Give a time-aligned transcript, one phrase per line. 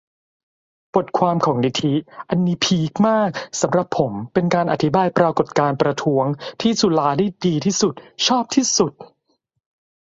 [0.95, 1.93] บทความของนิธิ
[2.29, 3.29] อันนี้พีคมาก
[3.61, 6.25] สำหรับผม เป็นการอธิบายปรากฎการณ์ประท้วง
[6.61, 7.93] ที่จุฬา ได้ดีที่สุด
[8.27, 8.91] ชอบที่สุด